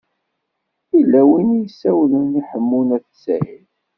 [0.95, 3.67] Yella win i s-isawlen i Ḥemmu n At Sɛid.